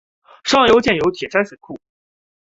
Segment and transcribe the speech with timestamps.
[0.43, 1.77] 上游建有铁山水库。